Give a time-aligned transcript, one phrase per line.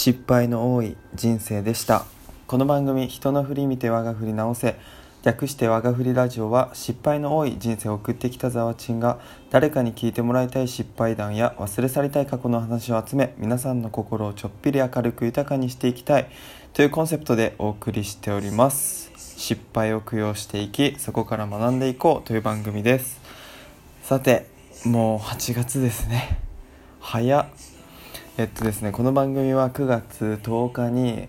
[0.00, 2.04] 失敗の多い人生でした。
[2.46, 4.76] この番組「人の振り見て我が振り直せ」
[5.24, 9.18] 略して我が振りラジオは失敗の多い人生を送ってきたざわちんが
[9.50, 16.28] 誰かに聞いてもらいたい失敗談や忘れ去りたい過去の話を集め皆さんの心をちょっぴり明るく豊かにしていきたい
[16.74, 19.10] というコンセプトでお送りしております。
[19.16, 23.20] 失敗を供養していきそこから学んでいこうという番組です。
[24.04, 24.46] さて
[24.84, 26.38] もう8月ですね。
[27.00, 27.77] 早っ。
[28.38, 31.26] えっとですねこの番組は9月10日に、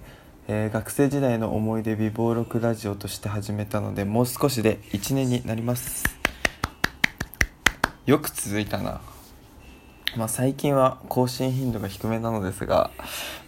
[0.47, 6.03] えー学生時代の思い出美貌録ラジオとして始めたのでもう少しで1年になります。
[8.05, 9.01] よく続いたな。
[10.17, 12.91] まあ最近は更新頻度が低めなのですが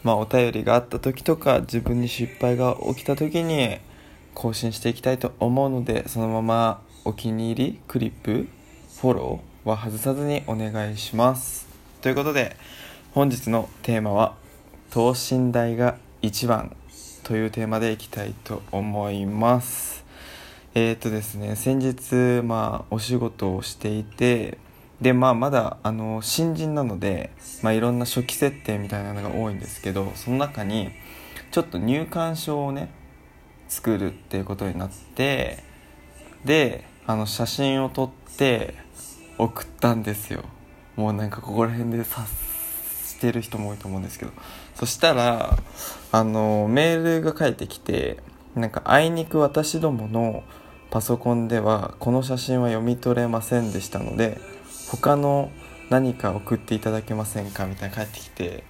[0.01, 3.77] まあお便りがあった時とか自分に失敗が起きた時に
[4.33, 8.47] 更新していきたいと思うのでそのままお気に入りクリップ
[8.99, 11.69] フォローは外さずにお願いします。
[12.01, 12.57] ということで
[13.13, 14.35] 本日のテーマは
[14.89, 16.73] 等身大が一番
[17.23, 20.05] というテーマでいきたいと思います。
[20.75, 24.59] えー、とですね先日まあお仕事をしていて
[25.01, 30.91] でまあまだあの新人なので、まあ、いろんな初期設定みたいなのが多いんですけどその中に
[31.51, 32.93] ちょっと入館証をね
[33.67, 35.65] 作るっていうことになって
[36.45, 38.73] であの写真を撮って
[39.37, 40.45] 送ったんですよ。
[40.95, 42.25] もうなんかここら辺で察
[43.21, 44.31] してる人も多いと思うんですけど。
[44.75, 45.59] そしたら
[46.11, 48.17] あのメールが返ってきて
[48.55, 50.43] なんかあいにく私どもの
[50.89, 54.41] パソコンではこの写真は読み取れませんでしたので
[54.89, 55.51] 他の
[55.91, 58.63] 何か送っていただけませんかみたいな返ってきて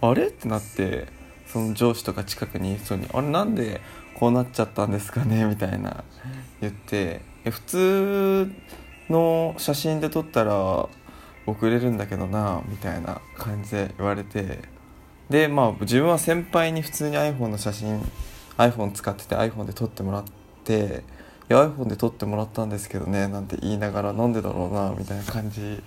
[0.00, 0.28] あれ？
[0.28, 1.08] ってなって
[1.46, 3.28] その上司とか近くにいそうに「あれ？
[3.28, 3.82] なんで
[4.14, 6.02] こうなっちゃったんですかね?」みたいな
[6.62, 8.50] 言って普通
[9.10, 10.88] の写真で撮ったら
[11.46, 14.76] 送れるんだけどなみたいな感じで言われて。
[15.30, 18.00] でまあ自分は先輩に普通に iPhone の写真
[18.58, 20.24] iPhone 使ってて iPhone で撮ってもらっ
[20.64, 21.02] て
[21.50, 25.82] 「iPhone で撮ってもらったんですけどね」なんて言いながらなんでだろうなみたいな感じ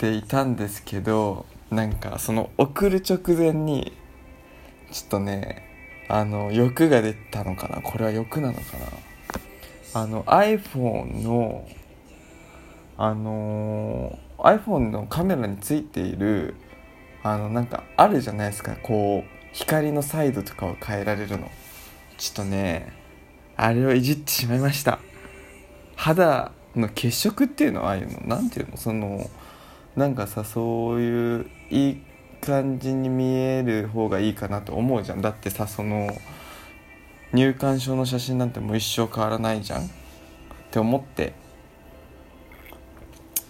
[0.00, 3.92] でいたんですけどなんかその送る直前に
[4.92, 5.68] ちょっとね
[6.08, 8.86] あの欲が出たのかなこれは欲なのかな。
[9.94, 11.66] あの iPhone の
[13.04, 16.54] あの iPhone のカメラについている
[17.24, 18.76] あのなんかあるじゃないですか。
[18.80, 21.50] こう光のサイドとかを変えられるの。
[22.16, 22.92] ちょっとね
[23.56, 25.00] あれをいじってしまいました。
[25.96, 28.20] 肌の血色っていうのはああいうの。
[28.36, 28.76] なんていうの？
[28.76, 29.28] その
[29.96, 32.02] なんかさそういういい
[32.40, 35.20] 感じに見える方がいいかなと思うじゃん。
[35.20, 36.08] だってさその
[37.32, 39.86] 入館証の写真なんてもう一生変わらないじゃん。
[39.86, 39.88] っ
[40.70, 41.41] て思って。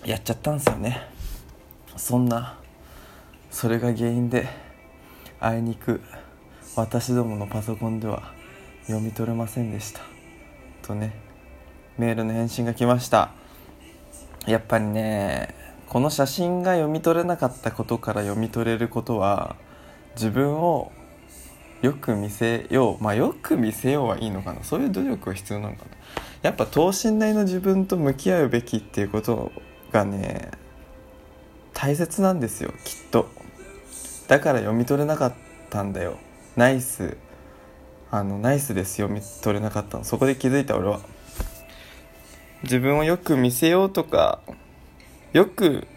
[0.05, 1.03] やっちゃったんですよね。
[1.97, 2.59] そんな
[3.51, 4.49] それが原因で
[5.39, 6.01] あいにく
[6.75, 8.33] 私どものパソコンでは
[8.87, 10.01] 読み取れませんでした。
[10.83, 11.15] とね
[11.99, 13.31] メールの返信が来ました。
[14.47, 15.55] やっぱりね
[15.89, 19.55] この写真が読み取れなかったことから読み取れることは
[20.17, 20.91] 自分を
[21.81, 24.65] よく見せようまあよく見せようはいいのかな。
[24.65, 25.91] そういう努力は必要なのかな。
[26.43, 29.53] やっぱ等身大の自分と向き合うべきっていうこと
[29.93, 30.51] がね
[31.75, 33.29] 大切なんですよきっと。
[34.29, 35.35] だから読み取れなかっ
[35.71, 36.19] たんだよ。
[36.57, 37.17] ナイス。
[38.11, 40.05] あのナイスです読み取れなかったの。
[40.05, 41.01] そこで気づいた俺は。
[42.63, 44.41] 自分をよく見せようとか
[45.33, 45.89] よく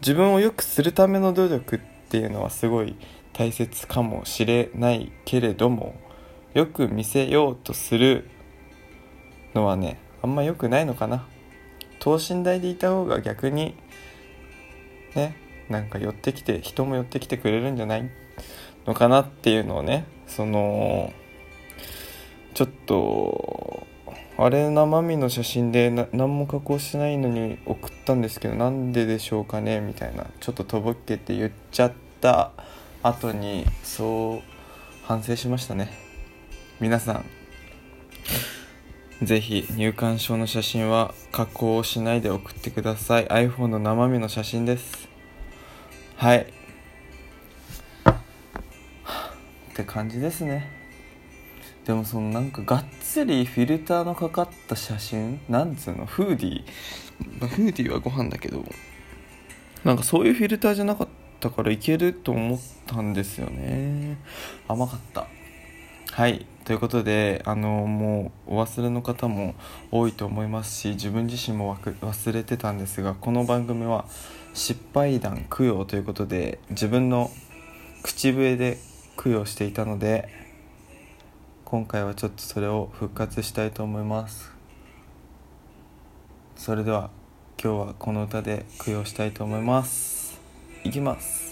[0.00, 1.80] 自分をよくするための努力っ
[2.10, 2.96] ていうのはすごい
[3.32, 5.94] 大切かもしれないけれども
[6.52, 8.28] よく見せようとする
[9.54, 11.26] のはねあんま良くないのかな。
[12.02, 13.76] 等身大でいた方が逆に
[15.14, 15.36] ね
[15.68, 18.10] なんか寄ってきて人も寄ってきてくれるんじゃない？
[18.86, 21.12] のかなっていうのをねその
[22.54, 23.86] ちょっと
[24.36, 29.80] あれ生身の写真で何も加工してないのに送ったんですけどなんででしょうかね？
[29.80, 32.50] みたいなちょっととぼけて言っちゃった
[33.04, 35.88] 後にそう反省しましたね。
[36.80, 37.41] 皆さん。
[39.22, 43.26] ぜひ入館証の写真は加工をしないで送ってください。
[43.28, 45.08] iPhone の生身の写真です。
[46.16, 46.40] はい。
[46.40, 46.44] っ
[49.74, 50.68] て感じですね。
[51.84, 56.06] でもそのなんかがっつりフィルターのかかった写真なんつうの？
[56.06, 56.64] フーディー、
[57.40, 58.64] まあフーディーはご飯だけど
[59.84, 61.08] なんかそういうフィルターじゃなかっ
[61.40, 64.18] たからいけると思ったんですよね。
[64.68, 65.26] 甘かった。
[66.12, 66.44] はい。
[66.66, 69.54] ということであのもうお忘れの方も
[69.90, 74.04] 多いと思いますし自分自身もわく忘れてたんですがこの番組は
[74.52, 77.30] 失敗談供養ということで自分の
[78.02, 78.76] 口笛で
[79.16, 80.28] 供養していたので
[81.64, 84.52] 今回はちょっとそれを復活したいと思います。
[86.56, 87.08] それでは
[87.58, 90.38] 今日はこの歌で供養したいと思います。
[90.84, 91.51] いきます。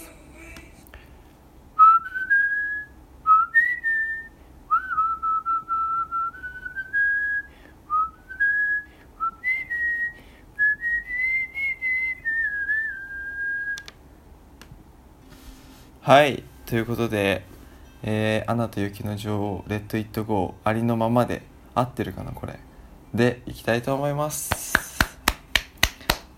[16.03, 17.45] はいということで
[18.01, 21.43] 「えー、アナと雪の女王レッド・イット・ゴー」ありのままで
[21.75, 22.59] 合ってるかなこれ。
[23.13, 24.73] でいきたいと思います。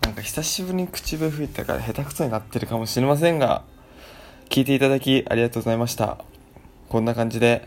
[0.02, 3.64] なんか久しぶりに口笛吹いたから下手くそになってるかもしれませんが
[4.50, 6.18] 聞いていただきありがとうございました。
[6.90, 7.66] こんな感じで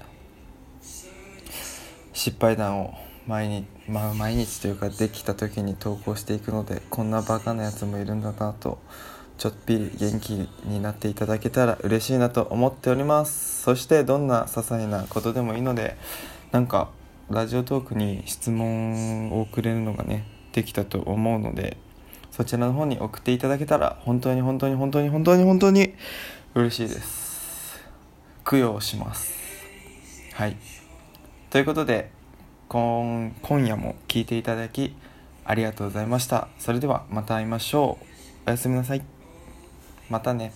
[2.14, 2.94] 失敗談を
[3.26, 8.78] 毎日まあ毎日というかできた時に投稿していくのでこんなバカなやつもいるんだなと
[9.38, 13.62] ちょっぴり元気になっていただけたら嬉しいなと思っております。
[13.62, 15.96] そしてどんな些細なことでもいいので
[16.52, 16.90] なんか
[17.30, 21.78] ラジオトークに質問をくれるのがねできたと思うので
[22.32, 25.94] そちらの方に送っていただけたら本当に本当に本当に本当に本当に
[26.56, 27.80] 嬉しいです。
[28.44, 29.34] 供養します。
[30.34, 30.58] はい。
[31.50, 32.12] ということで
[32.70, 34.96] 今今夜も聴いていただき
[35.46, 36.48] ありがとうございました。
[36.58, 38.06] それではまた会いましょう。
[38.48, 39.17] おやすみなさい。
[40.10, 40.54] またね。